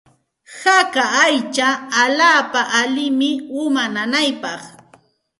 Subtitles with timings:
[0.61, 1.67] Haka aycha
[2.01, 3.29] allaapa allinmi
[3.63, 4.61] uma nanaypaq.